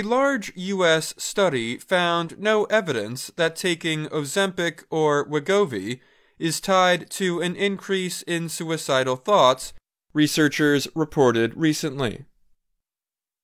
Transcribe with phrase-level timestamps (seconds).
[0.00, 1.12] A large U.S.
[1.18, 6.00] study found no evidence that taking Ozempic or Wegovy
[6.38, 9.74] is tied to an increase in suicidal thoughts,
[10.14, 12.24] researchers reported recently.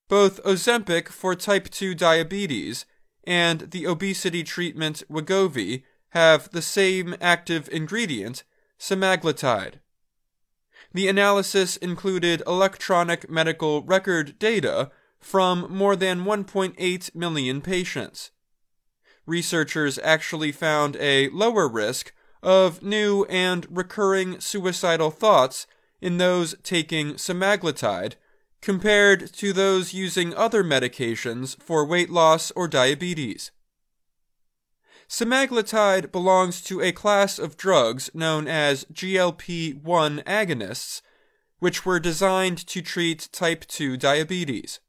[0.08, 2.86] Both Ozempic for type 2 diabetes
[3.25, 8.45] and the obesity treatment Wegovy have the same active ingredient,
[8.80, 9.75] semaglutide.
[10.95, 14.91] The analysis included electronic medical record data
[15.21, 18.30] from more than 1.8 million patients.
[19.27, 22.12] Researchers actually found a lower risk
[22.43, 25.66] of new and recurring suicidal thoughts
[26.01, 28.15] in those taking semaglutide
[28.60, 33.51] compared to those using other medications for weight loss or diabetes.
[35.09, 41.01] Semaglutide belongs to a class of drugs known as GLP 1 agonists,
[41.59, 44.80] which were designed to treat type 2 diabetes.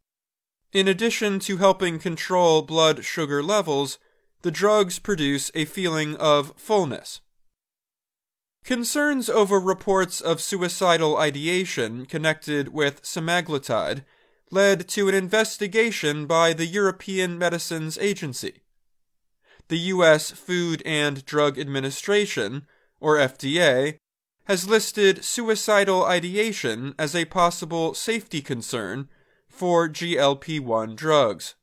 [0.74, 4.00] In addition to helping control blood sugar levels,
[4.42, 7.22] the drugs produce a feeling of fullness.
[8.64, 14.04] Concerns over reports of suicidal ideation connected with semaglutide
[14.52, 18.62] led to an investigation by the European Medicines Agency.
[19.70, 20.32] The U.S.
[20.32, 22.68] Food and Drug Administration,
[23.00, 23.98] or FDA,
[24.46, 29.10] has listed suicidal ideation as a possible safety concern
[29.58, 31.56] for GLP 1 drugs.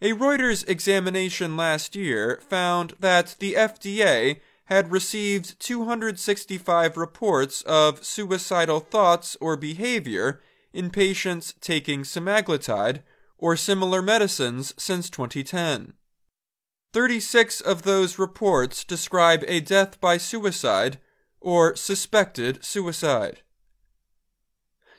[0.00, 8.80] A Reuters examination last year found that the FDA had received 265 reports of suicidal
[8.80, 10.40] thoughts or behavior
[10.72, 13.02] in patients taking semaglutide
[13.38, 15.92] or similar medicines since 2010.
[16.92, 20.98] 36 of those reports describe a death by suicide
[21.40, 23.42] or suspected suicide.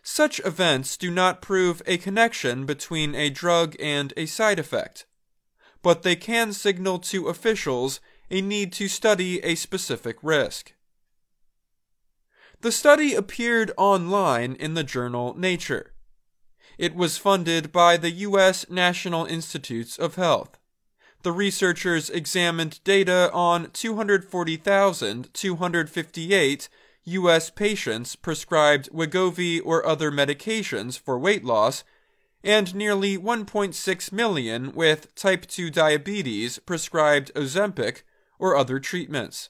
[0.09, 5.05] Such events do not prove a connection between a drug and a side effect,
[5.81, 7.99] but they can signal to officials
[8.31, 10.71] a need to study a specific risk.
[12.61, 15.91] The study appeared online in the journal Nature.
[16.77, 18.69] It was funded by the U.S.
[18.69, 20.57] National Institutes of Health.
[21.23, 26.69] The researchers examined data on 240,258
[27.07, 27.49] U.S.
[27.49, 31.85] patients prescribed Wegovy or other medications for weight loss,
[32.43, 38.01] and nearly 1.6 million with type 2 diabetes prescribed Ozempic
[38.39, 39.49] or other treatments.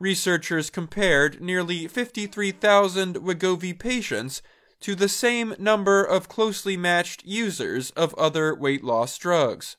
[0.00, 4.42] Researchers compared nearly 53,000 Wegovy patients
[4.80, 9.76] to the same number of closely matched users of other weight loss drugs.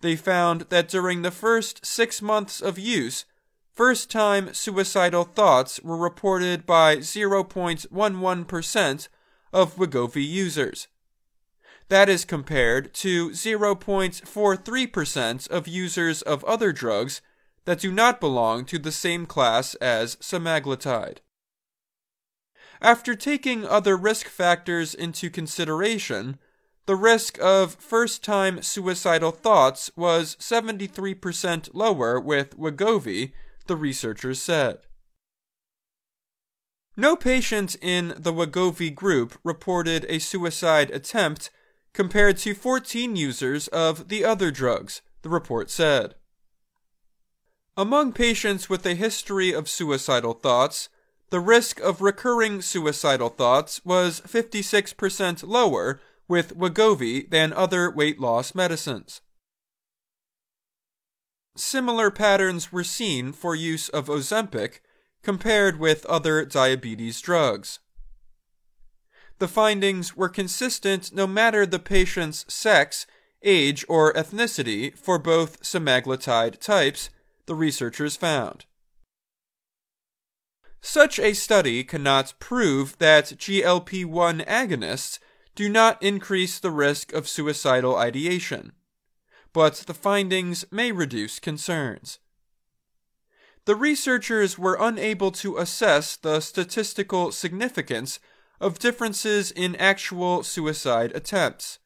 [0.00, 3.24] They found that during the first six months of use,
[3.76, 9.08] First time suicidal thoughts were reported by 0.11%
[9.52, 10.88] of Wegovy users.
[11.88, 17.20] That is compared to 0.43% of users of other drugs
[17.66, 21.18] that do not belong to the same class as semaglutide.
[22.80, 26.38] After taking other risk factors into consideration,
[26.86, 33.32] the risk of first time suicidal thoughts was 73% lower with Wegovy
[33.66, 34.78] the researchers said.
[36.96, 41.50] No patient in the Wegovy group reported a suicide attempt
[41.92, 46.14] compared to 14 users of the other drugs, the report said.
[47.76, 50.88] Among patients with a history of suicidal thoughts,
[51.28, 58.54] the risk of recurring suicidal thoughts was 56% lower with Wegovy than other weight loss
[58.54, 59.20] medicines.
[61.56, 64.80] Similar patterns were seen for use of Ozempic
[65.22, 67.78] compared with other diabetes drugs.
[69.38, 73.06] The findings were consistent no matter the patient's sex,
[73.42, 77.08] age, or ethnicity for both semaglutide types,
[77.46, 78.66] the researchers found.
[80.82, 85.18] Such a study cannot prove that GLP 1 agonists
[85.54, 88.72] do not increase the risk of suicidal ideation
[89.56, 92.18] but the findings may reduce concerns.
[93.64, 98.20] The researchers were unable to assess the statistical significance
[98.60, 101.78] of differences in actual suicide attempts.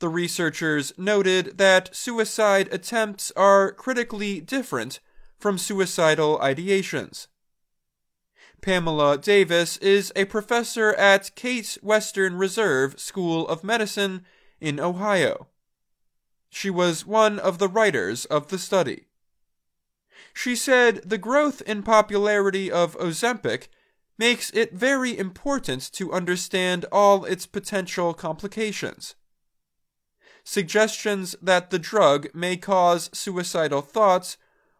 [0.00, 4.98] The researchers noted that suicide attempts are critically different
[5.38, 7.28] from suicidal ideations.
[8.62, 14.24] Pamela Davis is a professor at Case Western Reserve School of Medicine
[14.60, 15.46] in Ohio.
[16.50, 19.06] She was one of the writers of the study.
[20.34, 23.68] She said the growth in popularity of Ozempic
[24.18, 29.14] makes it very important to understand all its potential complications.
[30.44, 34.36] Suggestions that the drug may cause suicidal thoughts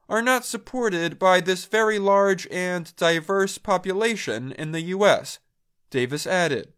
[0.09, 5.39] are not supported by this very large and diverse population in the US,
[5.91, 6.73] Davis added.